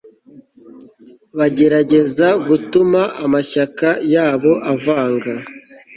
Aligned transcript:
bagerageza 1.37 2.27
gutuma 2.47 3.01
amashyaka 3.25 3.87
yabo 4.13 4.53
avanga 4.73 5.31